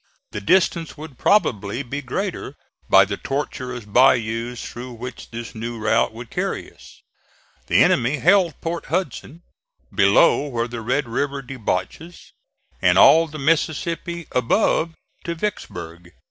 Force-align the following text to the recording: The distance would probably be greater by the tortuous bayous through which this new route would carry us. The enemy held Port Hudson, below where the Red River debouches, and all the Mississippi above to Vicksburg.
The 0.31 0.41
distance 0.41 0.97
would 0.97 1.19
probably 1.19 1.83
be 1.83 2.01
greater 2.01 2.55
by 2.89 3.05
the 3.05 3.17
tortuous 3.17 3.85
bayous 3.85 4.65
through 4.65 4.93
which 4.93 5.29
this 5.29 5.53
new 5.53 5.77
route 5.77 6.11
would 6.11 6.31
carry 6.31 6.73
us. 6.73 7.03
The 7.67 7.83
enemy 7.83 8.17
held 8.17 8.59
Port 8.61 8.87
Hudson, 8.87 9.43
below 9.93 10.47
where 10.47 10.67
the 10.67 10.81
Red 10.81 11.07
River 11.07 11.43
debouches, 11.43 12.33
and 12.81 12.97
all 12.97 13.27
the 13.27 13.37
Mississippi 13.37 14.25
above 14.31 14.95
to 15.23 15.35
Vicksburg. 15.35 16.11